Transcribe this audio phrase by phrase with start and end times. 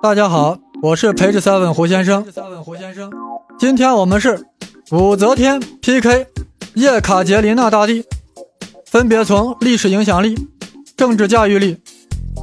[0.00, 2.24] 大家好，我是陪着 seven 胡先生
[2.62, 3.10] 胡先生。
[3.58, 4.46] 今天我们是
[4.92, 6.24] 武则天 PK
[6.74, 8.04] 叶卡捷琳娜大帝，
[8.86, 10.36] 分别从历史影响力、
[10.96, 11.76] 政治驾驭力、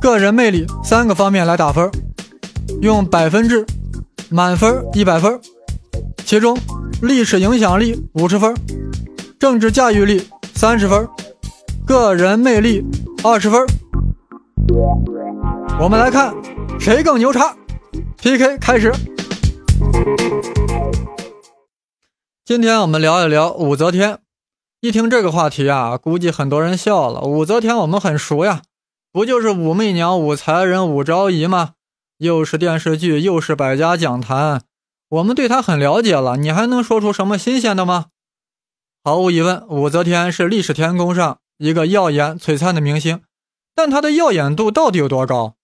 [0.01, 1.89] 个人魅力三个方面来打分，
[2.81, 3.65] 用百分制，
[4.29, 5.39] 满分一百分。
[6.25, 6.57] 其中
[7.01, 8.53] 历史影响力五十分，
[9.39, 11.07] 政治驾驭力三十分，
[11.87, 12.83] 个人魅力
[13.23, 13.65] 二十分。
[15.79, 16.33] 我们来看
[16.79, 17.55] 谁更牛叉。
[18.17, 18.91] PK 开始。
[22.45, 24.19] 今天我们聊一聊武则天。
[24.81, 27.21] 一听这个话题啊，估计很多人笑了。
[27.21, 28.61] 武则天我们很熟呀，
[29.11, 31.71] 不就是武媚娘、武才人、武昭仪吗？
[32.17, 34.61] 又是电视剧，又是百家讲坛，
[35.09, 36.37] 我们对她很了解了。
[36.37, 38.05] 你还能说出什么新鲜的吗？
[39.03, 43.21] 毫无疑问，武则天是历史天空上一个耀眼璀璨的明星，
[43.73, 45.55] 但她的耀眼度到底有多高？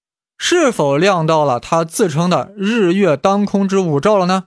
[0.44, 4.46] 是否亮到了他自称的日月当空之五兆了呢？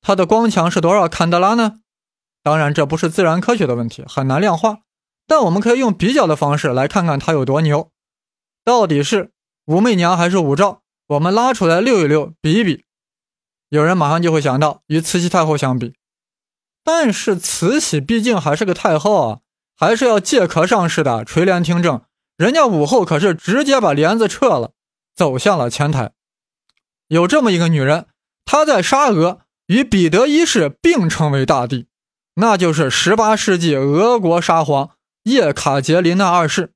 [0.00, 1.78] 它的光强是多少坎德拉呢？
[2.42, 4.78] 当然，这不是自然科学的问题，很难量化。
[5.28, 7.92] 但我们可以用比较的方式来看看它有多牛。
[8.64, 9.30] 到底是
[9.66, 10.78] 武媚娘还是武曌？
[11.06, 12.84] 我们拉出来溜一溜，比一比。
[13.68, 15.94] 有人马上就会想到与慈禧太后相比，
[16.82, 19.38] 但是慈禧毕竟还是个太后啊，
[19.76, 22.02] 还是要借壳上市的，垂帘听政。
[22.36, 24.72] 人家武后可是直接把帘子撤了。
[25.18, 26.12] 走向了前台，
[27.08, 28.06] 有这么一个女人，
[28.44, 31.88] 她在沙俄与彼得一世并称为大帝，
[32.34, 34.90] 那就是十八世纪俄国沙皇
[35.24, 36.72] 叶卡捷琳娜二世。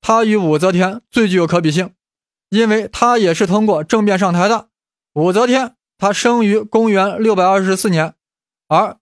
[0.00, 1.94] 她与武则天最具有可比性，
[2.48, 4.70] 因为她也是通过政变上台的。
[5.12, 8.14] 武则天她生于公元六百二十四年，
[8.66, 8.98] 而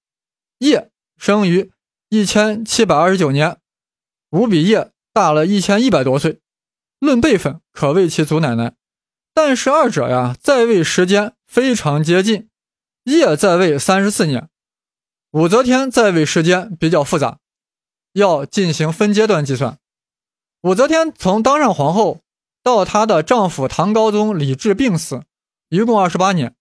[0.58, 1.72] 叶生于
[2.10, 3.56] 一千七百二十九年，
[4.32, 6.40] 武比叶大了一千一百多岁，
[6.98, 8.74] 论辈分可谓其祖奶奶。
[9.34, 12.48] 但是二者呀，在位时间非常接近。
[13.04, 14.48] 叶在位三十四年，
[15.32, 17.38] 武则天在位时间比较复杂，
[18.12, 19.78] 要进行分阶段计算。
[20.60, 22.20] 武则天从当上皇后
[22.62, 25.22] 到她的丈夫唐高宗李治病死，
[25.68, 26.54] 一共二十八年。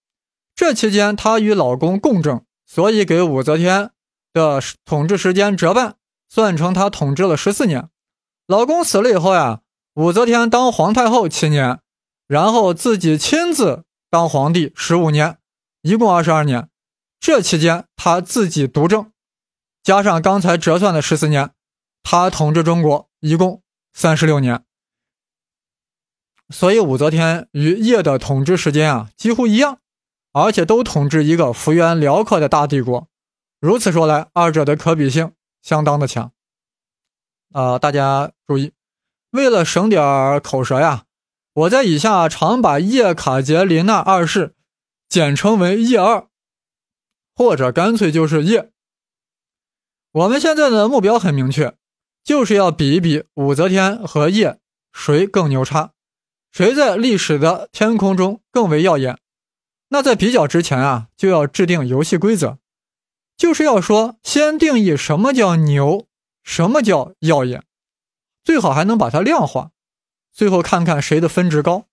[0.56, 3.90] 这期间，她与老公共政，所以给武则天
[4.32, 5.94] 的统治时间折半，
[6.28, 7.88] 算成她统治了十四年。
[8.48, 9.60] 老公死了以后呀，
[9.94, 11.78] 武则天当皇太后七年。
[12.32, 15.36] 然后自己亲自当皇帝十五年，
[15.82, 16.70] 一共二十二年。
[17.20, 19.12] 这期间他自己独政，
[19.82, 21.50] 加上刚才折算的十四年，
[22.02, 23.62] 他统治中国一共
[23.92, 24.64] 三十六年。
[26.48, 29.80] 所以武则天与叶的统治时间啊几乎一样，
[30.32, 33.08] 而且都统治一个幅员辽阔的大帝国。
[33.60, 36.32] 如此说来，二者的可比性相当的强。
[37.52, 38.72] 啊，大家注意，
[39.32, 41.04] 为了省点口舌呀。
[41.54, 44.54] 我在以下常把叶卡捷琳娜二世
[45.06, 46.26] 简称为叶二，
[47.34, 48.70] 或者干脆就是叶。
[50.12, 51.74] 我们现在的目标很明确，
[52.24, 54.58] 就是要比一比武则天和叶
[54.92, 55.92] 谁更牛叉，
[56.50, 59.18] 谁在历史的天空中更为耀眼。
[59.88, 62.56] 那在比较之前啊，就要制定游戏规则，
[63.36, 66.06] 就是要说先定义什么叫牛，
[66.42, 67.62] 什么叫耀眼，
[68.42, 69.72] 最好还能把它量化。
[70.32, 71.86] 最后看看谁的分值高，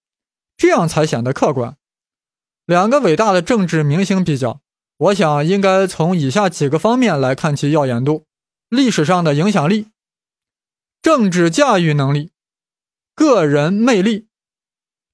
[0.55, 1.75] 这样才显得客观。
[2.65, 4.61] 两个伟大的政治明星比较，
[4.97, 8.25] 我想应该从以下几个方面来看其耀眼度：
[8.69, 9.87] 历史上的影响力、
[11.01, 12.31] 政治驾驭能力、
[13.15, 14.27] 个人魅力。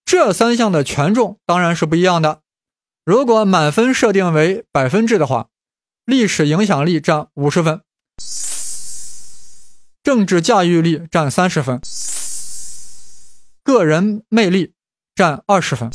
[0.03, 2.41] 这三项的权重当然是不一样的。
[3.03, 5.49] 如果满分设定为百分制的话，
[6.05, 7.81] 历史影响力占五十分，
[10.03, 11.81] 政治驾驭力占三十分。
[13.65, 14.75] 个人魅力
[15.15, 15.89] 占二十分。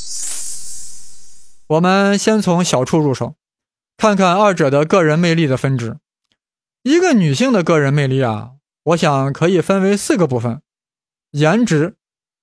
[1.67, 3.37] 我们先从小处入手，
[3.95, 5.97] 看看二者的个人魅力的分值。
[6.83, 10.61] 一个女性的个人魅力啊，我想可以分为四个部分：
[11.31, 11.95] 颜值、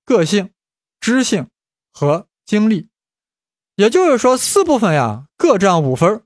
[0.06, 0.48] 个性、
[0.98, 1.48] 知性
[1.92, 2.88] 和经历。
[3.76, 6.22] 也就是说，四部分呀各占五分。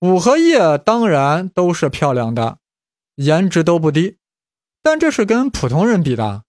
[0.00, 2.58] 五和叶当然都是漂亮的，
[3.14, 4.18] 颜值都不低，
[4.82, 6.42] 但这是跟普通人比的。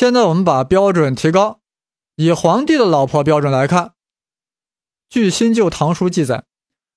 [0.00, 1.60] 现在我们把标准提高，
[2.16, 3.92] 以皇帝的老婆标准来看。
[5.10, 6.44] 据新旧唐书记载，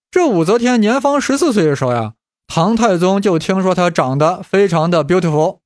[0.09, 2.13] 这武则天年方十四岁的时候呀，
[2.47, 5.59] 唐太宗就听说她长得非常的 beautiful，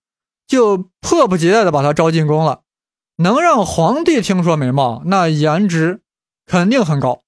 [0.47, 2.61] 就迫不及待的把她招进宫了。
[3.17, 6.01] 能让皇帝听说美貌，那颜值
[6.47, 7.21] 肯定很高。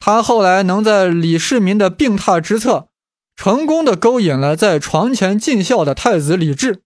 [0.00, 2.88] 她后来能在李世民的病榻之侧，
[3.36, 6.82] 成功的勾引了在床前尽孝的太子李治。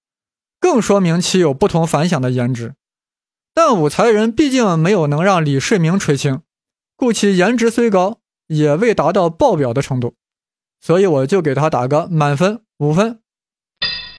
[0.60, 2.74] 更说明其有不同凡响的颜值，
[3.54, 6.42] 但武才人毕竟没有能让李世民垂青，
[6.96, 10.14] 故其颜值虽高，也未达到爆表的程度，
[10.80, 13.20] 所以我就给他打个满分五分。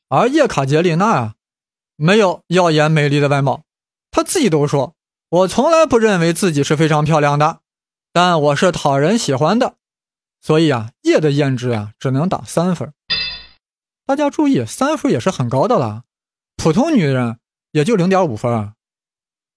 [0.08, 1.36] 而叶卡捷琳娜啊，
[1.96, 3.64] 没有耀眼美丽的外貌，
[4.10, 4.96] 她自己都说，
[5.30, 7.60] 我从来不认为自己是非常漂亮的，
[8.12, 9.76] 但我是讨人喜欢的，
[10.42, 12.92] 所以啊，叶的颜值啊，只能打三分。
[14.06, 16.06] 大家注意，三分也是很高的了，
[16.60, 17.40] 普通女人
[17.72, 18.74] 也就零点五分啊。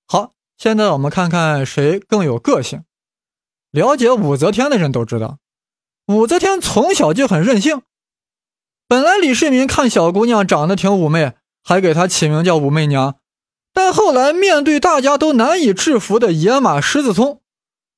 [0.06, 2.84] 好，现在我们看看谁更有个性。
[3.72, 5.38] 了解武则天的人都知道，
[6.06, 7.82] 武则天从小就很任性。
[8.86, 11.32] 本来李世民看小姑娘长得挺妩媚，
[11.64, 13.16] 还给她起名叫武媚娘。
[13.72, 17.40] 但后来面对大家都难以制服的野马狮子聪，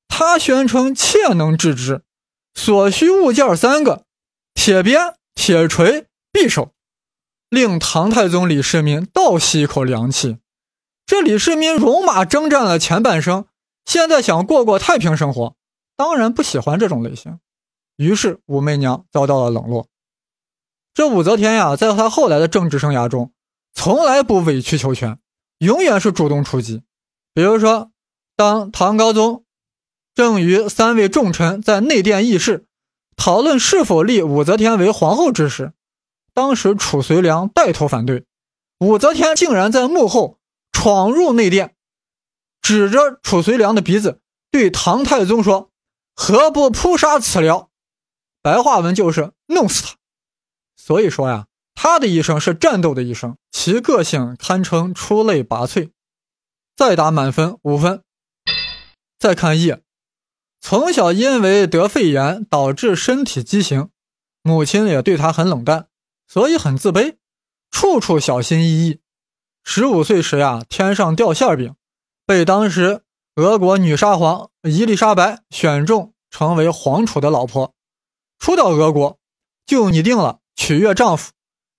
[0.08, 2.02] 他宣称切能制之，
[2.54, 4.04] 所需物件三个：
[4.54, 6.72] 铁鞭、铁锤、匕首，
[7.54, 10.38] 令唐太宗李世民倒吸一口凉气。
[11.06, 13.46] 这李世民戎马征战了前半生，
[13.84, 15.54] 现在想过过太平生活。
[15.96, 17.38] 当然不喜欢这种类型，
[17.96, 19.86] 于是武媚娘遭到了冷落。
[20.92, 23.32] 这武则天呀，在她后来的政治生涯中，
[23.72, 25.18] 从来不委曲求全，
[25.58, 26.82] 永远是主动出击。
[27.32, 27.90] 比如说，
[28.36, 29.44] 当唐高宗
[30.14, 32.66] 正与三位重臣在内殿议事，
[33.16, 35.72] 讨论是否立武则天为皇后之时，
[36.34, 38.26] 当时褚遂良带头反对，
[38.80, 40.38] 武则天竟然在幕后
[40.72, 41.74] 闯入内殿，
[42.60, 44.20] 指着褚遂良的鼻子
[44.50, 45.70] 对唐太宗说。
[46.16, 47.70] 何不扑杀此僚？
[48.40, 49.96] 白话文就是弄死他。
[50.76, 55.90] 所以说呀，他的一生是战斗的一生，其个性堪称出类拔萃。
[56.76, 58.04] 再打满分五分。
[59.18, 59.80] 再看 E，，
[60.60, 63.88] 从小因为得肺炎导致身体畸形，
[64.42, 65.88] 母亲也对他很冷淡，
[66.26, 67.16] 所以很自卑，
[67.70, 69.00] 处处小心翼翼。
[69.62, 71.74] 十五岁时呀，天上掉馅饼，
[72.26, 73.02] 被当时。
[73.36, 77.74] 俄国女沙皇伊丽莎白选中成为皇储的老婆，
[78.38, 79.18] 初到俄国
[79.66, 81.32] 就拟定了取悦丈夫、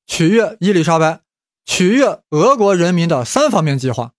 [0.06, 1.22] 取悦伊丽莎白、
[1.66, 4.12] 取悦俄国人民的三方面计划。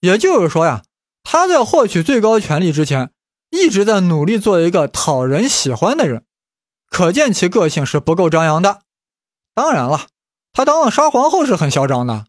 [0.00, 0.82] 也就是说呀，
[1.22, 3.12] 她在获取最高权力之前，
[3.50, 6.24] 一直在努力做一个讨人喜欢的人，
[6.88, 8.82] 可见其个性是不够张扬的。
[9.54, 10.08] 当然了，
[10.52, 12.26] 她当了沙皇后是很嚣张的，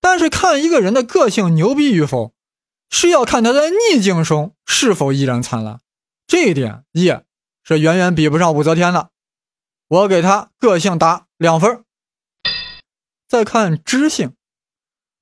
[0.00, 2.32] 但是看一个人的个性牛逼与否。
[2.92, 5.80] 是要看他在逆境中是否依然灿烂，
[6.26, 7.24] 这一点叶
[7.62, 9.10] 是远远比不上武则天的。
[9.86, 11.84] 我给他个性打两分。
[13.28, 14.34] 再看知性，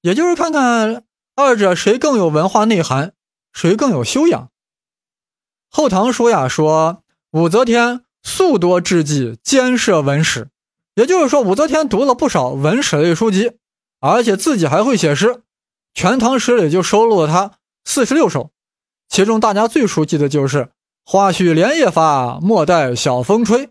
[0.01, 1.05] 也就是看看
[1.37, 3.13] 二者谁更有文化内涵，
[3.53, 4.45] 谁更有修养。
[5.69, 7.03] 《后唐书》呀说，
[7.33, 10.49] 武则天素多志记，兼涉文史，
[10.99, 13.53] 也就是说，武则天读了不少文史类书籍，
[14.01, 15.29] 而且自己还会写诗。
[15.95, 17.53] 《全唐诗》里就收录了他
[17.85, 18.51] 四十六首，
[19.09, 20.73] 其中大家最熟悉的就是
[21.07, 23.71] “花絮连夜发，莫待晓风吹”。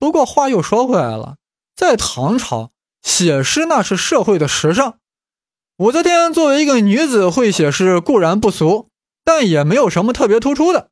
[0.00, 1.36] 不过话又说回来了，
[1.76, 2.72] 在唐朝
[3.02, 4.98] 写诗那是社会的时尚。
[5.76, 8.88] 武则天作为一个女子会写诗固然不俗，
[9.22, 10.90] 但也没有什么特别突出的。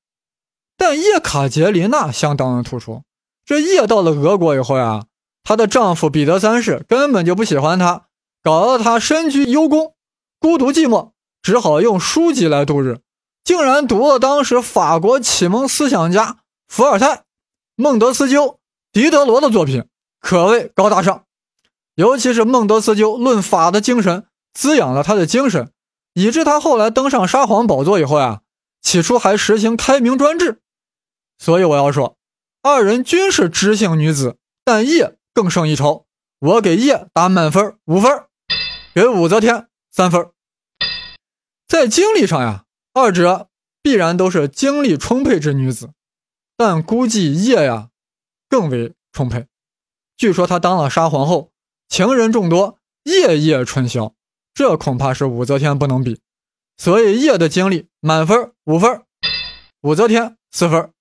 [0.76, 3.02] 但叶卡捷琳娜相当的突出。
[3.44, 5.06] 这叶到了俄国以后呀，
[5.46, 8.06] 她的丈夫彼得三世根本就不喜欢她，
[8.42, 9.94] 搞得她身居幽宫。
[10.40, 12.98] 孤独寂寞，只好用书籍来度日，
[13.44, 17.22] 竟然读了当时法国启蒙思想家伏尔泰、
[17.76, 18.58] 孟德斯鸠、
[18.90, 19.84] 狄德罗的作品，
[20.20, 21.22] 可谓高大上。
[21.94, 25.70] 尤其是孟德斯鸠论法的精神，滋养了他的精神，
[26.14, 28.40] 以致他后来登上沙皇宝座以后呀，
[28.82, 30.60] 起初还实行开明专制。
[31.38, 32.16] 所以我要说，
[32.62, 36.06] 二人均是知性女子，但叶更胜一筹。
[36.38, 38.24] 我给叶打满分五分，
[38.94, 39.68] 给武则天。
[39.90, 40.30] 三分，
[41.66, 43.48] 在精力上呀，二者
[43.82, 45.90] 必然都是精力充沛之女子，
[46.54, 47.88] 但估计叶呀
[48.48, 49.46] 更为充沛。
[50.18, 51.50] 据说她当了沙皇后，
[51.88, 54.14] 情人众多，夜夜春宵，
[54.52, 56.20] 这恐怕是武则天不能比。
[56.76, 59.02] 所以叶的精力满分五分，
[59.80, 60.92] 武则天四分。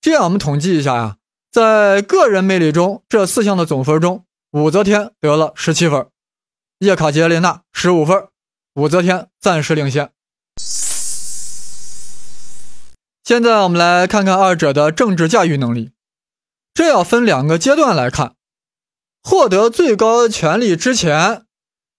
[0.00, 1.17] 这样我们统计一下呀，
[1.50, 6.06] 在个人魅力中，这四项的总分中，武则天得了十七分。
[6.80, 8.28] 叶卡捷琳娜十五分，
[8.74, 10.12] 武则天暂时领先。
[13.24, 15.92] 现在我们来看看二者的政治驾驭能力，
[16.72, 18.36] 这要分两个阶段来看：
[19.22, 21.46] 获得最高权力之前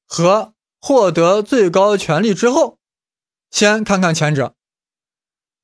[0.08, 2.78] 和获得最高权力之后。
[3.52, 4.54] 先看看前者。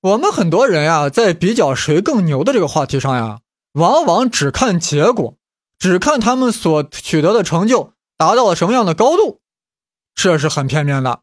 [0.01, 3.39] 我们很多人呀，在比较谁更牛的这个话题上呀，
[3.75, 5.37] 往往只看结果，
[5.79, 7.93] 只看他们所取得的成就。
[8.17, 9.41] 达到了什么样的高度？
[10.13, 11.21] 这是很片面的。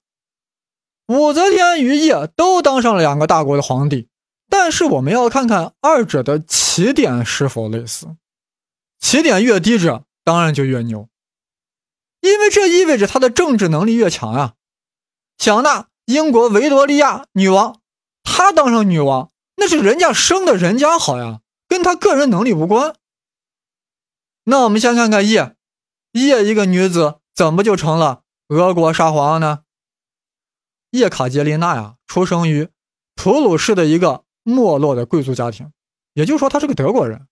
[1.06, 4.08] 武则天与叶都当上了两个大国的皇帝，
[4.50, 8.08] 但是我们要看看二者的起点是否类似，
[9.00, 11.08] 起点越低者当然就越牛，
[12.20, 14.54] 因为这意味着他的政治能力越强啊。
[15.38, 17.80] 想那英国维多利亚女王，
[18.22, 21.40] 她当上女王，那是人家生的人家好呀，
[21.72, 22.96] 跟她个人能力无关。
[24.44, 25.56] 那我们先看看叶，
[26.12, 29.60] 叶一个女子怎么就成了俄国沙皇呢？
[30.90, 32.68] 叶卡捷琳娜呀，出生于
[33.14, 35.72] 普鲁士的一个没落的贵族家庭，
[36.12, 37.26] 也就是说，她是个德国人。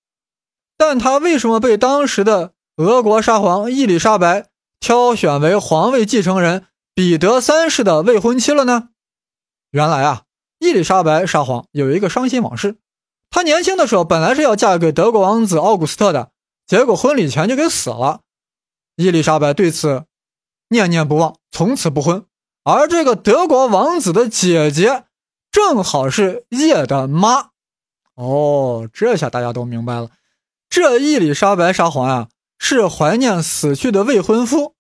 [0.78, 8.88] 但她为什么被当时的俄国沙皇伊丽莎白挑选为皇位继承人彼得三世的未婚妻了呢？
[9.70, 10.23] 原来啊，
[10.61, 12.78] 伊丽莎白沙皇有一个伤心往事，
[13.30, 16.32] 她年轻的时候本来是要嫁给德国王子奥古斯特的。
[16.66, 18.20] 结果婚礼前就给死了，
[18.94, 20.04] 伊丽莎白对此
[20.68, 22.25] 念念不忘，从此不婚。
[22.62, 25.04] 而这个德国王子的姐姐
[25.50, 27.50] 正好是叶的妈，
[28.14, 30.10] 哦，这下大家都明白了。
[30.68, 34.76] 这伊丽莎白沙皇啊，是怀念死去的未婚夫，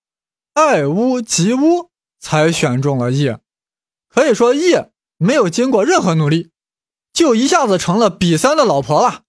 [0.54, 1.90] 爱屋及乌，
[2.20, 3.40] 才选中了叶。
[4.08, 6.50] 可以说，叶没有经过任何努力，
[7.12, 9.22] 就一下子成了比三的老婆了。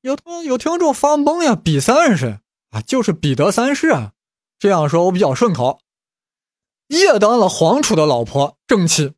[0.00, 2.38] 有听有听众发懵呀，比三是谁
[2.70, 2.80] 啊？
[2.80, 4.12] 就是彼得三世啊。
[4.58, 5.80] 这样说我比较顺口。
[6.88, 9.12] 叶当了皇储的老婆，正妻，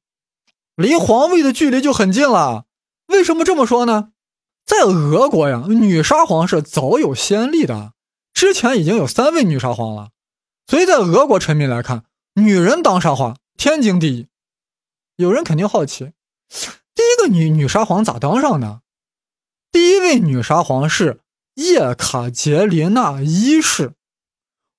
[0.75, 2.65] 离皇位的距离就很近了。
[3.07, 4.13] 为什么这么说呢？
[4.65, 7.93] 在俄国呀，女沙皇是早有先例的，
[8.33, 10.11] 之前已经有三位女沙皇了。
[10.67, 12.05] 所以在俄国臣民来看，
[12.35, 14.29] 女人当沙皇天经地义。
[15.17, 16.13] 有人肯定好奇，
[17.01, 18.83] 第一个女女沙皇咋当上的？
[19.73, 21.21] 第一位女沙皇是
[21.55, 23.95] 叶卡捷琳娜一世，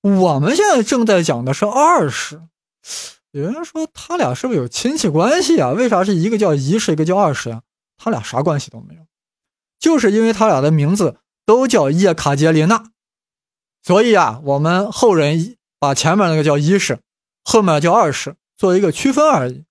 [0.02, 2.40] 我们现在正在讲的是二世。
[3.32, 5.70] 有人说他俩是不是有亲戚关系啊？
[5.70, 7.62] 为啥是一个叫一世，一个叫二世呀？
[7.96, 9.00] 他俩啥关系都没有，
[9.80, 12.92] 就是因为他俩的名字都叫叶卡捷琳娜，
[13.82, 17.00] 所以啊，我们后人把前面那个叫一世，
[17.42, 19.64] 后面叫二世，做一个区分而已。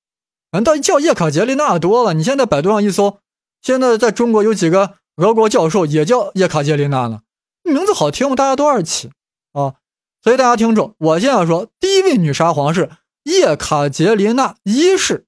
[0.51, 2.13] 难道叫叶卡捷琳娜多了？
[2.13, 3.19] 你现在百度上一搜，
[3.61, 4.95] 现在在中国有几个？
[5.17, 7.21] 俄国教授也叫叶卡捷琳娜呢，
[7.63, 9.11] 名字好听，大家都二起
[9.51, 9.75] 啊。
[10.23, 12.89] 所以大家听着，我现在说，第一位女沙皇是
[13.23, 15.27] 叶卡捷琳娜一世。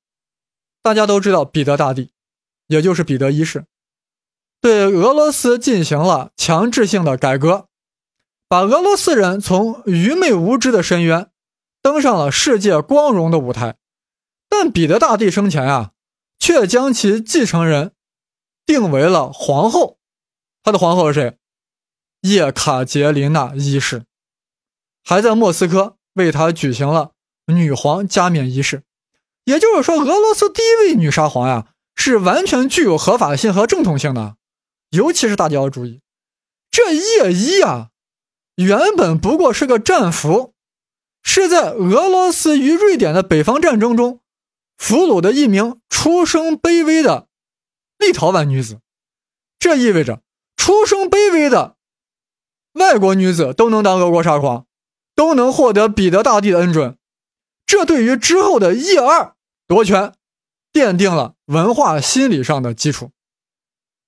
[0.82, 2.12] 大家都知道，彼得大帝，
[2.68, 3.66] 也就是彼得一世，
[4.62, 7.68] 对俄罗斯进行了强制性的改革，
[8.48, 11.30] 把俄罗斯人从愚昧无知的深渊
[11.82, 13.76] 登上了世界光荣的舞台。
[14.56, 15.94] 但彼得大帝生前啊，
[16.38, 17.94] 却将其继承人。
[18.68, 19.98] 定为了皇后，
[20.62, 21.38] 他的皇后是谁？
[22.22, 24.06] 叶卡捷琳娜一世，
[25.04, 27.14] 还在莫斯科为他举行了
[27.48, 28.84] 女皇加冕仪式。
[29.46, 34.38] 也就是说，俄罗斯第一位女沙皇呀，是完全具有合法性和正统性的。
[34.92, 36.00] 尤其是大家要注意，
[36.70, 37.90] 这叶一啊，
[38.56, 40.54] 原本不过是个战俘，
[41.24, 44.22] 是在俄罗斯与瑞典的北方战争中
[44.78, 47.28] 俘虏的一名出生卑微的。
[47.98, 48.80] 立陶宛女子，
[49.60, 50.22] 这意味着
[50.58, 51.78] 出生卑微的
[52.74, 54.66] 外国女子都能当俄国沙皇，
[55.16, 56.98] 都能获得彼得大帝的恩准。
[57.66, 59.36] 这对于之后的叶二
[59.68, 60.14] 夺权
[60.74, 63.12] 奠定了文化心理上的基础。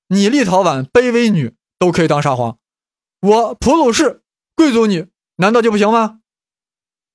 [0.08, 2.60] 你立陶宛卑微女都可以当沙皇，
[3.22, 4.24] 我普鲁士
[4.56, 6.22] 贵族女难道就不行吗？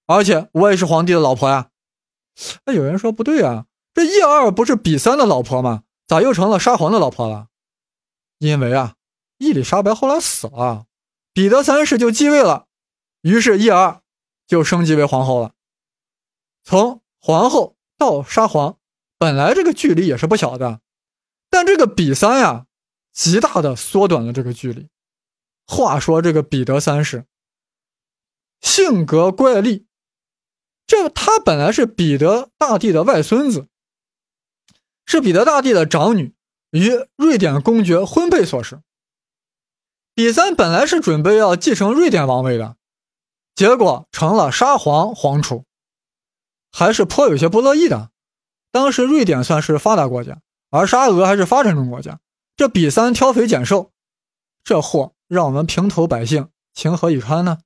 [0.06, 1.69] 而且我也是皇帝的老婆呀。
[2.64, 5.84] 那有人说不对啊，这叶二不是比三的老婆吗？
[6.06, 7.48] 咋又成了沙皇的老婆了？
[8.38, 8.94] 因为啊，
[9.38, 10.86] 伊丽莎白后来死了，
[11.32, 12.66] 彼得三世就继位了，
[13.20, 14.00] 于是叶二
[14.46, 15.52] 就升级为皇后了。
[16.64, 18.78] 从皇后到沙皇，
[19.18, 20.80] 本来这个距离也是不小的，
[21.48, 22.66] 但这个比三呀，
[23.12, 24.88] 极大的缩短了这个距离。
[25.66, 27.26] 话说这个彼得三世
[28.60, 29.84] 性格怪戾，
[30.90, 33.68] 这他本来是彼得大帝的外孙子。
[35.06, 36.34] 是彼得大帝的长女
[36.72, 38.82] 与瑞典公爵婚配所生。
[40.16, 42.74] 比三本来是准备要继承瑞典王位的，
[43.54, 45.64] 结果成了沙皇皇储，
[46.72, 48.10] 还是颇有些不乐意的。
[48.72, 52.18] 当时瑞典算是发达国家，而沙俄还是发展中国家，
[52.56, 53.92] 这比三挑肥拣瘦，
[54.64, 57.58] 这货让我们平头百姓情何以堪呢？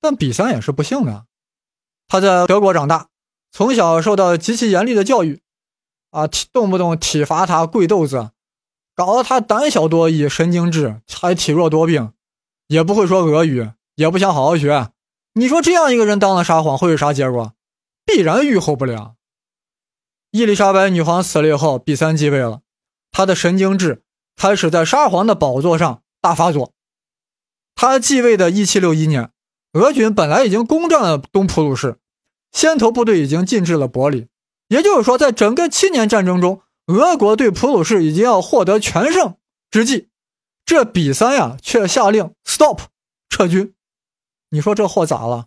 [0.00, 1.26] 但比三也是不幸的，
[2.10, 3.06] 他在德国长大，
[3.52, 5.42] 从小受到极其严厉的教育。
[6.10, 8.30] 啊，体动不动体罚他跪豆子，
[8.96, 12.12] 搞得他胆小多疑、神经质，还体弱多病，
[12.66, 14.90] 也不会说俄语，也不想好好学。
[15.34, 17.52] 你说这样一个人当了沙皇会有啥结果？
[18.04, 19.14] 必然愈后不良。
[20.32, 22.62] 伊丽莎白女皇死了以后，比三继位了，
[23.12, 24.02] 他的神经质
[24.34, 26.72] 开始在沙皇的宝座上大发作。
[27.76, 29.30] 他继位的1761年，
[29.74, 31.99] 俄军本来已经攻占了东普鲁士，
[32.52, 34.28] 先头部队已经进至了柏林，
[34.68, 39.36] 也就是说，在整个七年战争中，俄国对普鲁士已经要获得全胜
[39.70, 40.08] 之际，
[40.64, 42.80] 这比三呀却下令 stop
[43.28, 43.74] 撤军。
[44.50, 45.46] 你说这货咋了？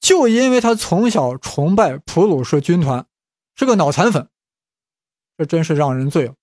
[0.00, 3.06] 就因为他从小崇拜普鲁士军团，
[3.56, 4.28] 是个脑残粉，
[5.36, 6.34] 这真是让人醉了。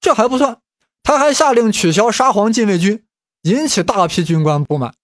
[0.00, 0.60] 这还不算，
[1.02, 3.04] 他还下令取消沙皇禁卫军，
[3.42, 4.94] 引起大批军官不满。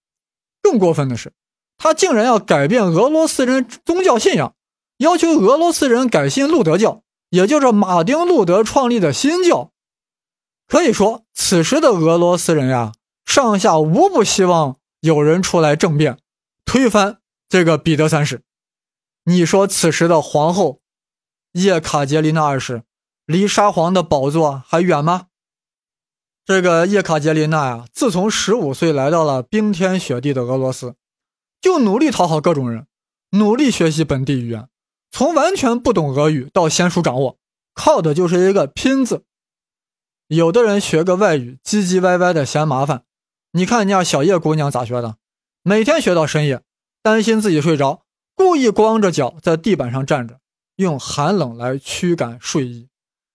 [0.63, 1.33] 更过分的是，
[1.79, 4.55] 他竟然要改变俄罗斯人宗教信仰，
[4.99, 9.73] 要求俄罗斯人改信路德教，也就是马丁·路德创立的新教。
[10.67, 12.93] 可以说，此时的俄罗斯人呀，
[13.25, 16.19] 上下无不希望有人出来政变，
[16.65, 17.19] 推翻。
[17.49, 18.43] 这个彼得三世，
[19.25, 20.81] 你说此时的皇后
[21.53, 22.83] 叶卡捷琳娜二世
[23.25, 25.27] 离沙皇的宝座还远吗？
[26.45, 30.97] 这个叶卡捷琳娜呀，自从十五岁来到了冰天雪地的俄罗斯，
[31.67, 32.87] 就努力讨好各种人，
[33.31, 34.69] 努力学习本地语言，
[35.11, 37.41] 从完全不懂俄语到娴熟掌握，
[37.75, 39.25] 靠的就是一个拼字。
[40.29, 43.03] 有的人学个外语唧唧歪歪的嫌麻烦，
[43.51, 45.17] 你看人家小叶姑娘咋学的，
[45.65, 46.63] 每天学到深夜。
[47.03, 48.05] 担心自己睡着，
[48.37, 50.39] 故意光着脚在地板上站着，
[50.77, 52.89] 用寒冷来驱赶睡意，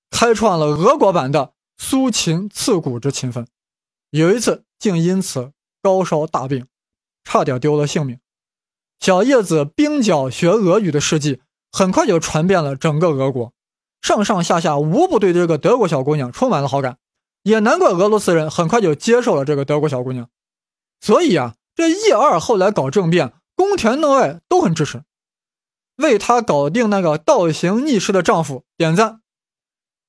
[0.09, 3.45] 开创了俄国版的苏秦刺骨之勤奋。
[4.11, 6.65] 有一次，竟因此高烧大病，
[7.25, 8.17] 差点丢了性命。
[9.01, 11.41] 小叶子冰脚学俄语的事迹
[11.71, 13.51] 很快就传遍了整个俄国，
[14.01, 16.99] 上上下下无不对这个德国小姑娘充满了好感，
[17.41, 20.29] 也难怪俄罗斯人很快就接受了这个德国小姑娘。
[20.99, 23.33] 所以啊，这叶二后来搞政变。
[23.53, 25.03] 宫田内外都很支持，
[25.97, 29.21] 为她搞定那个倒行逆施的丈夫点赞。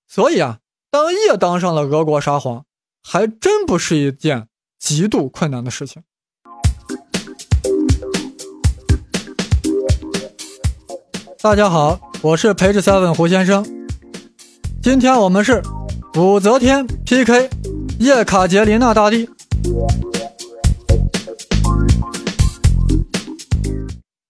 [0.08, 2.64] 所以啊，当叶当上了俄国沙皇，
[3.02, 6.02] 还真不是一件极度困难的事情。
[11.42, 13.66] 大家好，我是陪着 seven 胡先生，
[14.80, 15.60] 今天我们是
[16.14, 17.50] 武则天 PK
[17.98, 19.28] 叶卡捷琳娜大帝。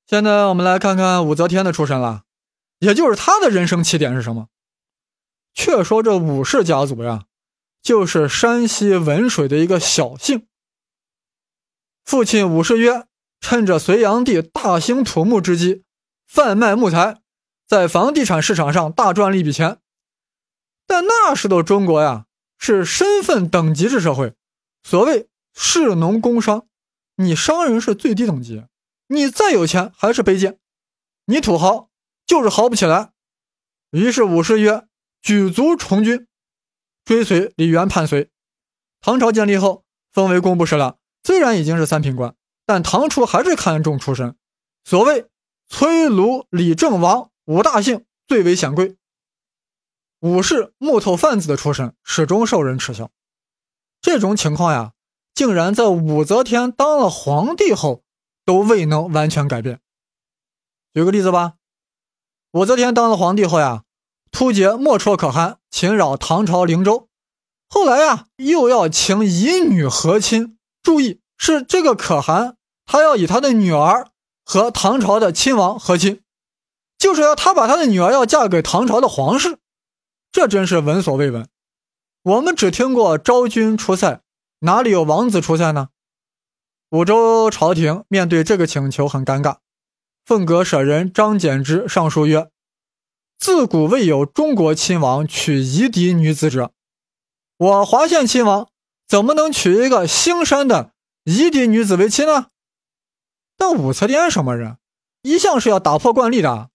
[0.07, 2.23] 现在我们来看看武则天的出身了，
[2.79, 4.47] 也就是她的人生起点是什么？
[5.53, 7.25] 却说这武氏家族呀，
[7.83, 10.47] 就是山西文水的一个小姓。
[12.07, 13.05] 父亲武士曰，
[13.39, 15.85] 趁着隋炀帝大兴土木之机，
[16.33, 17.21] 贩卖木材，
[17.67, 19.77] 在房地产市场上大赚了一笔钱。
[20.87, 22.25] 但那时的中国呀，
[22.57, 24.33] 是身份等级制社会，
[24.83, 26.67] 所谓士农工商，
[27.17, 28.65] 你商人是最低等级。
[29.09, 30.59] 你再有钱还是卑贱，
[31.27, 31.91] 你土豪
[32.25, 33.13] 就是豪不起来。
[33.91, 34.87] 于是武士曰
[35.21, 36.27] ：“举族从军，
[37.05, 38.31] 追随李渊叛隋。
[39.03, 40.97] 唐朝建立后，封为工部侍郎。
[41.23, 44.35] 虽然已经是三品官，但唐初还是看重出身。
[44.83, 45.27] 所谓
[45.73, 48.99] 崔卢李郑王五大姓最为显贵。
[50.21, 53.11] 武士木头贩子的出身始终受人耻笑。
[54.03, 54.93] 这种情况呀，
[55.35, 58.05] 竟然在武则天当了皇帝后。”
[58.45, 59.79] 都未能完全改变。
[60.93, 61.55] 举个例子吧，
[62.51, 63.85] 武则天当了皇帝后呀，
[64.33, 67.09] 突厥莫绰可汗侵扰唐朝灵州，
[67.69, 70.59] 后来呀，又要请乙女和亲。
[70.83, 74.09] 注意，是这个可汗，他要以他的女儿
[74.45, 76.21] 和唐朝的亲王和亲，
[76.99, 79.59] 就是要他把他的女儿要嫁给唐朝的皇室。
[80.31, 81.49] 这真是闻所未闻。
[82.23, 84.21] 我们只听过昭君出塞，
[84.61, 85.89] 哪里有王子出塞呢？
[86.91, 89.57] 武周朝廷面对这个请求很尴尬，
[90.25, 92.51] 凤阁舍人张柬之上书曰
[93.41, 96.73] ：“自古未有中国亲王娶夷狄女子者，
[97.57, 98.69] 我华县亲王
[99.09, 100.93] 怎么能娶一个兴山的
[101.25, 102.49] 夷狄女子为妻呢？”
[103.63, 104.77] 但武则天什么人，
[105.23, 106.71] 一向是要打破惯例的，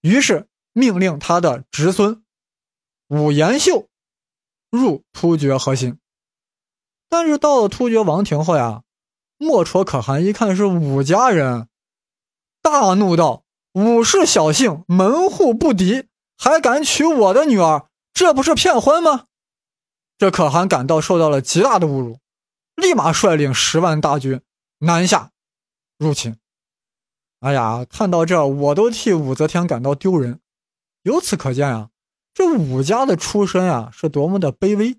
[0.00, 2.24] 于是命令他的侄孙
[3.06, 3.86] 武延秀
[4.70, 6.00] 入突厥核心。
[7.08, 8.82] 但是到了突厥王庭后呀。
[9.38, 11.68] 莫绰可汗一看是武家人，
[12.60, 19.26] 大怒道：“武氏小姓，门户不敌，还敢娶我的女儿，这不是骗婚吗？”
[20.18, 22.18] 这可汗感到受到了极大的侮辱，
[22.74, 24.42] 立马率领十万大军
[24.80, 25.30] 南下
[26.00, 26.34] 入侵。
[27.40, 30.40] 哎呀，看到这我都替武则天感到丢人。
[31.02, 31.90] 由此可见啊，
[32.32, 34.98] 这武家的出身啊是多么的卑微。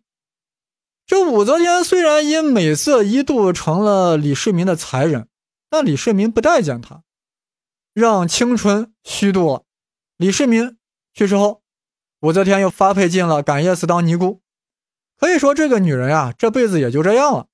[1.08, 5.28] 这武则天虽然因美色一度成了李世民的才人，
[5.70, 7.04] 但李世民不待见她，
[7.94, 9.64] 让青春虚度了。
[10.18, 10.78] 李世民
[11.14, 11.64] 去世后，
[12.22, 14.42] 武则天又发配进了感业寺当尼姑。
[15.18, 17.48] 可以说，这个女人呀，这辈子也就这样了。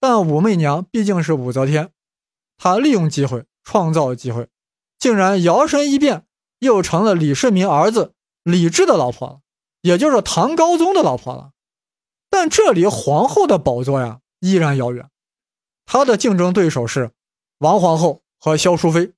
[0.00, 1.92] 但武媚娘毕竟是武则天，
[2.56, 4.48] 她利用机会，创造机会，
[4.98, 6.26] 竟然摇身一变，
[6.58, 9.40] 又成了李世民儿子李治的老婆了，
[9.82, 11.52] 也就是唐高宗的老婆了。
[12.30, 15.08] 但这离皇后的宝座呀，依然遥远。
[15.84, 17.12] 她的竞争对手是
[17.58, 19.12] 王皇后和萧淑妃，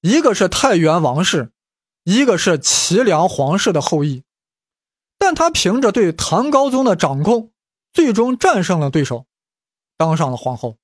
[0.00, 1.52] 一个是太原王氏，
[2.04, 4.24] 一个是齐梁皇室的后裔。
[5.18, 7.52] 但她凭着对唐高宗的掌控，
[7.92, 9.26] 最终战胜了对手。
[9.98, 10.78] 当上了皇后，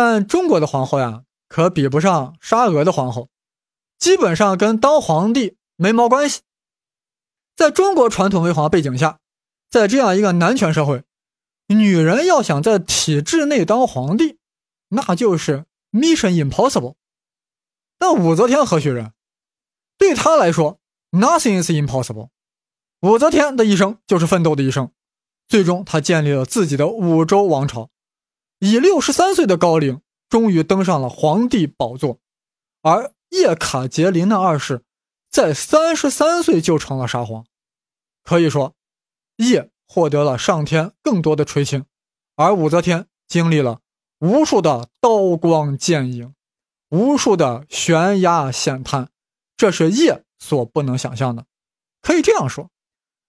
[0.00, 3.30] 但中国的皇后呀，可比不上沙俄的皇后，
[3.98, 6.42] 基本上跟当皇帝没毛关系。
[7.56, 9.18] 在中国传统文化背景下，
[9.68, 11.02] 在这样一个男权社会，
[11.66, 14.38] 女人要想在体制内当皇帝，
[14.90, 16.94] 那就是 mission impossible。
[17.98, 19.12] 但武则天何许人？
[19.98, 20.78] 对她来说
[21.10, 22.28] ，nothing is impossible。
[23.00, 24.92] 武则天的一生就是奋斗的一生。
[25.48, 27.90] 最终，她建立了自己的武周王朝，
[28.58, 32.18] 以六十三岁的高龄，终于登上了皇帝宝座。
[32.82, 34.82] 而叶卡捷琳娜二世
[35.30, 37.44] 在三十三岁就成了沙皇，
[38.24, 38.74] 可以说，
[39.36, 41.84] 叶获得了上天更多的垂青，
[42.36, 43.80] 而武则天经历了
[44.20, 46.34] 无数的刀光剑影，
[46.90, 49.10] 无数的悬崖险滩，
[49.56, 51.46] 这是叶所不能想象的。
[52.00, 52.70] 可以这样说，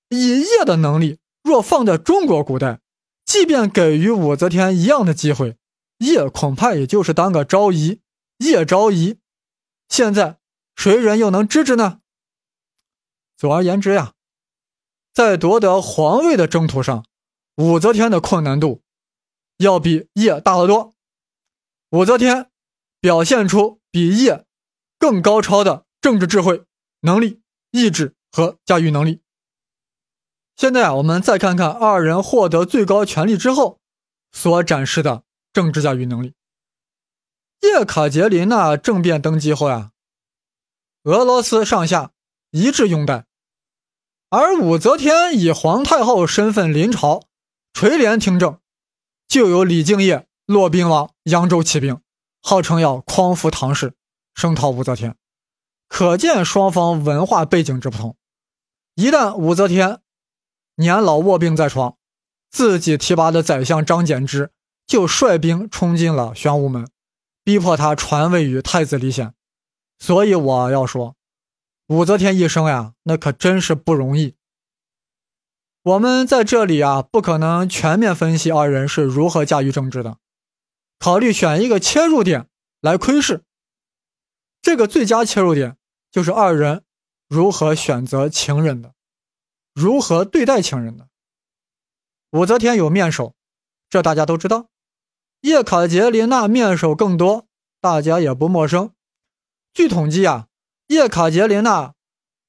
[0.10, 1.20] 以叶的能力。
[1.42, 2.82] 若放在中国古代，
[3.30, 5.56] 即便给予武则天一样的机会，
[6.00, 8.02] 叶恐怕也就是当个昭仪，
[8.40, 9.20] 叶昭仪。
[9.88, 10.40] 现在
[10.76, 12.00] 谁人又能支持呢？
[13.38, 14.14] 总而言之呀，
[15.14, 17.06] 在夺得皇位的征途上，
[17.58, 18.82] 武则天的困难度
[19.58, 20.96] 要比叶大得多。
[21.92, 22.50] 武则天
[23.00, 24.48] 表现出比叶
[24.98, 26.64] 更高超的政治智慧、
[27.02, 29.22] 能力、意志和驾驭能力。
[30.60, 33.80] 现在啊，我们再看看二人获得最高权力之后
[34.34, 36.34] 所展示的政治驾驭能力。
[37.62, 39.92] 叶卡捷琳娜政变登基后呀，
[41.04, 42.12] 俄罗斯上下
[42.52, 43.24] 一致拥戴，
[44.30, 47.24] 而武则天以皇太后身份临朝
[47.72, 48.60] 垂帘听政，
[49.30, 52.02] 就有李敬业骆宾王扬州起兵，
[52.42, 53.94] 号称要匡扶唐氏，
[54.36, 55.16] 声讨武则天。
[55.88, 58.18] 可见双方文化背景之不同。
[58.96, 60.02] 一旦武则天，
[60.80, 61.98] 年老卧病在床，
[62.50, 64.50] 自己提拔的宰相张柬之
[64.88, 66.90] 就率兵冲进了玄武门，
[67.44, 69.34] 逼迫他传位于太子李显。
[69.98, 71.18] 所以我要说，
[71.88, 74.36] 武则天一生呀，那可真是不容易。
[75.84, 80.18] 我们在这里啊，不可能全面分析二人是如何驾驭政治的，
[80.98, 82.48] 考虑选一个切入点
[82.80, 83.44] 来窥视。
[84.62, 85.76] 这个最佳切入点
[86.10, 86.84] 就是二人
[87.28, 88.94] 如何选择情人的。
[89.80, 91.08] 如何对待情人的？
[92.32, 93.34] 武则天有面首，
[93.90, 94.68] 这大家都知道。
[95.40, 97.48] 叶卡捷琳娜面首更多，
[97.80, 98.92] 大家也不陌生。
[99.74, 100.48] 据统计啊，
[100.88, 101.94] 叶卡捷琳娜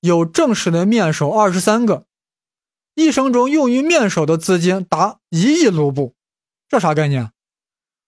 [0.00, 2.04] 有正式的面首二十三个，
[2.94, 6.16] 一生中用于面首的资金达一亿卢布，
[6.68, 7.30] 这啥概念？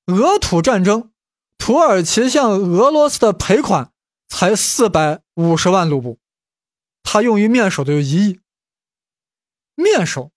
[0.06, 1.12] 俄土战争，
[1.56, 3.92] 土耳其向俄罗斯的赔款
[4.28, 6.18] 才四百五十万卢布，
[7.04, 8.40] 他用于面首的有一亿。
[9.74, 10.32] 面首，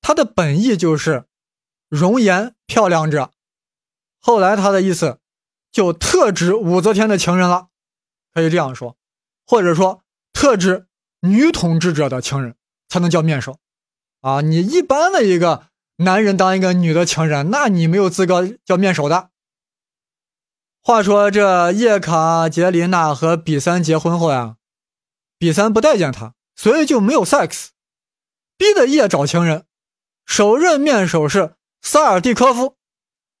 [0.00, 1.26] 它的本意就是
[1.88, 3.32] 容颜漂亮者。
[4.20, 5.18] 后来他的意思
[5.72, 7.68] 就特指武则天的情人了，
[8.32, 8.96] 可以这样说，
[9.46, 10.86] 或者说特指
[11.20, 12.56] 女统治者的情人
[12.88, 13.58] 才能叫面首
[14.20, 14.40] 啊。
[14.40, 19.30] 你一般的一个男人当一个女的情人，那你没有资格叫面首的。
[20.84, 24.56] 话说这叶卡捷琳娜和比三结婚后呀，
[25.38, 27.68] 比三不待见她，所以就没有 sex。
[28.62, 29.64] 逼的叶找情人，
[30.24, 32.76] 首任面首是萨尔蒂科夫，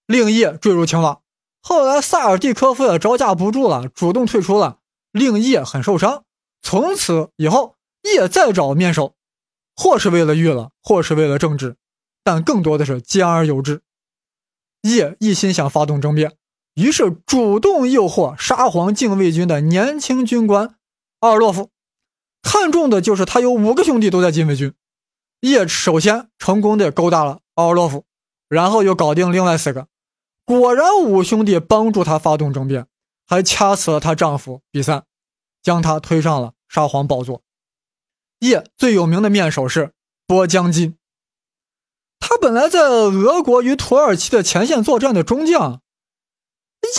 [0.04, 1.22] 令叶坠入情网。
[1.60, 4.80] 后来萨尔蒂科夫也招架不住了，主动退出了，
[5.12, 6.24] 令叶很受伤。
[6.60, 9.14] 从此以后，叶再找面首，
[9.76, 11.76] 或是为了娱乐，或是为了政治，
[12.24, 13.82] 但更多的是兼而有之。
[14.80, 16.32] 叶一心想发动政变，
[16.74, 20.74] 于是主动诱惑沙皇禁卫军的年轻军官
[21.20, 21.70] 奥尔洛夫，
[22.42, 24.74] 看中的就是他有五个兄弟都在禁卫军。
[25.42, 28.04] 叶首先成功的勾搭了奥尔洛夫，
[28.48, 29.88] 然后又搞定另外四个。
[30.44, 32.86] 果然，五兄弟帮助他发动政变，
[33.26, 35.04] 还掐死了她丈夫比三，
[35.60, 37.42] 将他推上了沙皇宝座。
[38.38, 39.92] 叶最有名的面首是
[40.26, 40.96] 波江金，
[42.20, 45.82] 他本来在俄国与土耳其的前线作战的中将，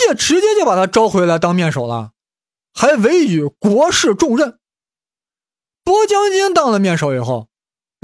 [0.08, 2.12] 叶直接就把他招回来当面首了，
[2.74, 4.58] 还委以国事重任。
[5.82, 7.48] 波将军当了面首以后，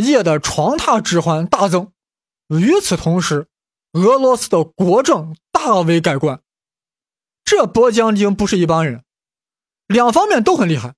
[0.00, 1.92] 叶的床榻之欢大增。
[2.48, 3.48] 与此同时，
[3.92, 6.42] 俄罗斯的国政大为改观。
[7.44, 9.04] 这波将军不是一般人，
[9.86, 10.94] 两方面都很厉害，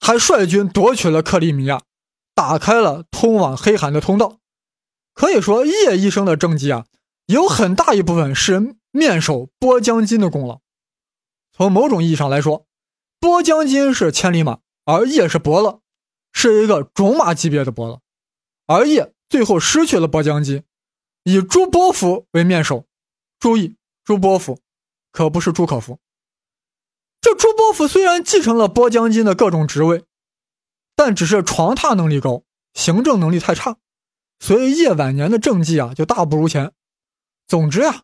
[0.00, 1.82] 还率军夺取了克里米亚，
[2.34, 4.38] 打开了通往黑海的通道。
[5.14, 6.86] 可以说，叶医生的政绩啊，
[7.26, 10.60] 有很大一部分是面首波将军的功劳。
[11.52, 12.66] 从某种意义上来说，
[13.20, 15.80] 波将军是千里马，而叶是伯乐，
[16.32, 18.01] 是一个种马级别的伯乐。
[18.72, 20.64] 而叶最后失去了波将军，
[21.24, 22.86] 以朱波夫为面首。
[23.38, 24.60] 注意，朱波夫
[25.10, 25.98] 可不是朱可夫。
[27.20, 30.04] 这朱波夫虽然继承了波将军的各种职位，
[30.96, 33.76] 但只是床榻能力高，行政能力太差。
[34.40, 36.72] 所以叶晚年的政绩啊就大不如前。
[37.46, 38.02] 总之呀，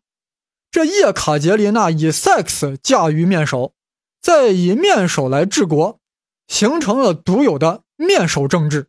[0.71, 3.75] 这叶卡捷琳娜以 sex 驾驭面首，
[4.21, 5.99] 再以面首来治国，
[6.47, 8.89] 形成了独有的面首政治，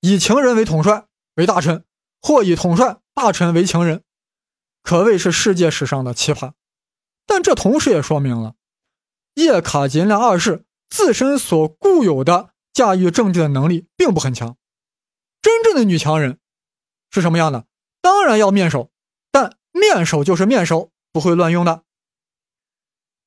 [0.00, 1.84] 以情人为统帅为大臣，
[2.20, 4.02] 或以统帅大臣为情人，
[4.82, 6.52] 可谓是世界史上的奇葩。
[7.26, 8.54] 但这同时也说明了
[9.34, 14.56] 叶卡捷琳二世自身所固有的驾驭政治的能力并不很强。
[15.40, 16.38] 真正的女强人。
[17.12, 17.66] 是什么样的？
[18.00, 18.92] 当然要面首，
[19.32, 21.82] 但面首就是面首，不会乱用的。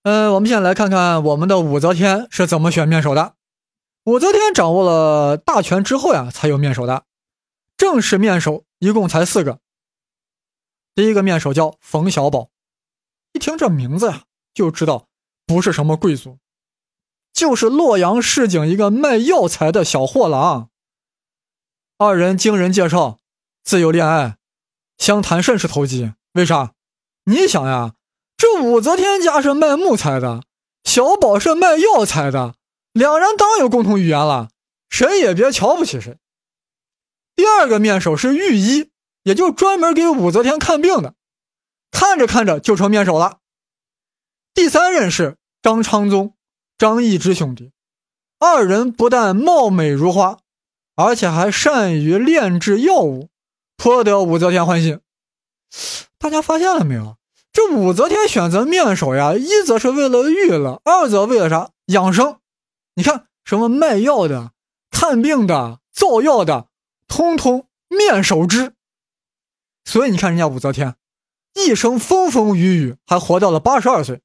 [0.04, 3.36] 嗯，我们现在来看看我们的武则天是怎么选面首的。
[4.06, 7.06] 武则天掌握了大权之后呀，才有面首的。
[7.78, 9.60] 正式面首一共才四个。
[10.94, 12.50] 第一个面首叫冯小宝，
[13.32, 15.08] 一听这名字呀，就知道
[15.46, 16.38] 不是什么贵族，
[17.34, 20.70] 就是洛阳市井一个卖药材的小货郎。
[21.98, 23.20] 二人经人介绍。
[23.64, 24.36] 自由恋爱，
[24.98, 26.12] 相谈甚是投机。
[26.34, 26.74] 为啥？
[27.24, 27.96] 你想呀，
[28.36, 30.44] 这武则天家是卖木材的，
[30.84, 32.56] 小宝是卖药材的，
[32.94, 34.50] 两人当有共同语言了，
[34.88, 36.18] 谁也别瞧不起谁。
[37.36, 38.92] 第二个面首是御医，
[39.24, 41.16] 也就专门给武则天看病的，
[41.92, 43.40] 看着看着就成面首了。
[44.54, 46.36] 第三任是张昌宗、
[46.78, 47.72] 张易之兄弟，
[48.38, 50.38] 二人不但貌美如花，
[50.96, 53.30] 而且还善于炼制药物。
[53.76, 55.00] 颇得武则天欢心。
[56.20, 57.18] 大家发现了没有？
[57.52, 61.72] 这武则天选择面首呀，一则是为了娱乐，二则为了啥？
[61.88, 62.38] 养生。
[62.96, 64.54] 你看，什么卖药的、
[64.92, 66.70] 看病的、造药的，
[67.08, 68.76] 通通面首之。
[69.86, 70.96] 所以你看，人家武则天
[71.54, 74.22] 一生风风雨雨，还活到了八十二岁。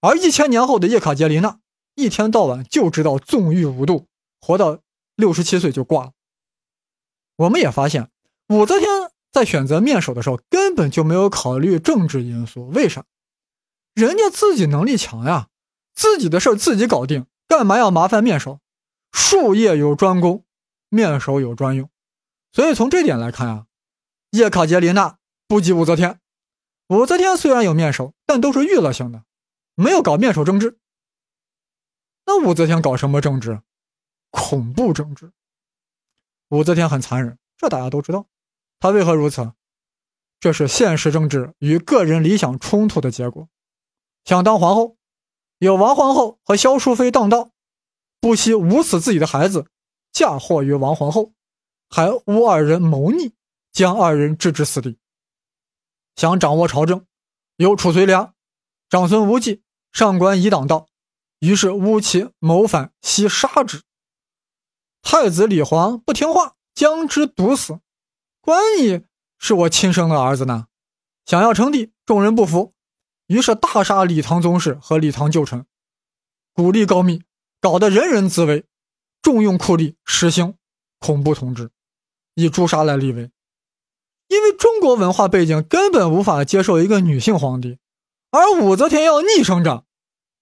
[0.00, 1.58] 而一千年后的叶卡捷琳娜，
[1.94, 4.06] 一天到晚就知道纵欲无度，
[4.40, 4.78] 活到
[5.16, 6.12] 六十七岁就挂了。
[7.36, 8.10] 我们也发现。
[8.48, 8.88] 武则天
[9.30, 12.68] 在选择面首的时候，根本就没有考虑政治因素。
[12.70, 13.04] 为啥？
[13.94, 15.48] 人家自己能力强呀，
[15.94, 18.60] 自己的事自己搞定，干嘛要麻烦面首？
[19.10, 20.44] 术业有专攻，
[20.88, 21.90] 面首有专用。
[22.52, 23.66] 所以从这点来看啊，
[24.30, 26.20] 叶卡捷琳娜不及武则天。
[26.86, 29.24] 武则天虽然有面首，但都是娱乐性的，
[29.74, 30.78] 没有搞面首政治。
[32.24, 33.60] 那武则天搞什么政治？
[34.30, 35.32] 恐怖政治。
[36.50, 38.28] 武则天很残忍，这大家都知道。
[38.78, 39.52] 她为何如此？
[40.38, 43.48] 这是现实政治与个人理想冲突的结果。
[44.24, 44.96] 想当皇后，
[45.60, 47.50] 有王皇后和萧淑妃当道，
[48.18, 49.66] 不惜捂死自己的孩子，
[50.10, 51.34] 嫁祸于王皇后，
[51.90, 53.34] 还诬二人谋逆，
[53.70, 54.96] 将二人置之死地。
[56.16, 57.06] 想掌握朝政，
[57.56, 58.34] 有褚遂良、
[58.88, 60.88] 长孙无忌、上官仪挡道，
[61.40, 63.82] 于是诬其谋反，悉杀之。
[65.02, 67.80] 太子李皇不听话，将之毒死。
[68.40, 69.04] 关你
[69.38, 70.68] 是我亲生的儿子呢，
[71.26, 72.72] 想要称帝，众人不服，
[73.30, 75.64] 于是大杀李唐宗室和李唐旧臣，
[76.52, 77.22] 鼓励告密，
[77.60, 78.64] 搞得人人自危，
[79.22, 80.56] 重用酷吏，实行
[80.98, 81.70] 恐怖统治，
[82.34, 83.30] 以诛杀来立威。
[84.26, 87.78] 因为中国文化背景根本无法接受一个女性皇帝，
[88.32, 89.84] 而武则天要逆生长，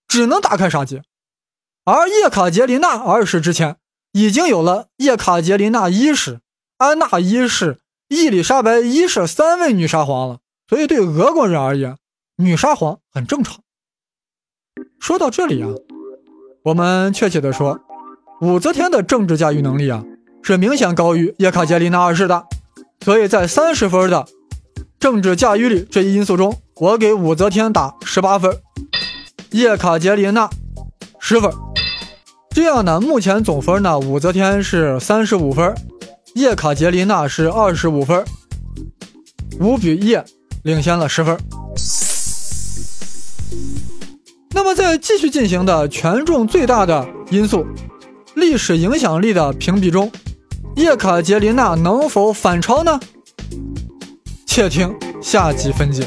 [0.07, 1.03] 只能大开杀戒。
[1.85, 3.77] 而叶卡捷琳娜二世之前
[4.13, 6.41] 已经有了叶卡捷琳娜一世、
[6.79, 7.83] 安娜一世。
[8.09, 11.99] 伊丽莎白一世三位女沙皇了，所以对俄国人而言，
[12.41, 13.57] 女沙皇很正常。
[15.01, 15.71] 说到这里啊，
[16.63, 17.81] 我们确切的说，
[18.41, 20.05] 武则天的政治驾驭能力啊，
[20.45, 22.47] 是明显高于叶卡捷琳娜二世的。
[23.05, 24.25] 所以在三十分的
[25.01, 28.57] 政治驾驭力这一因素中，我给武则天打十八分，
[29.51, 30.49] 叶卡捷琳娜
[31.19, 31.51] 十分。
[32.51, 35.75] 这样呢，目前总分呢，武则天是三十五分。
[36.37, 38.25] 叶卡捷琳娜是二十五分，
[39.59, 40.25] 五比叶
[40.63, 41.37] 领先了十分。
[44.59, 47.65] 那么在继续进行的权重最大的因素——
[48.35, 50.11] 历史影响力的评比中，
[50.75, 52.99] 叶卡捷琳娜能否反超呢？
[54.47, 54.93] 且听
[55.23, 56.05] 下集分解。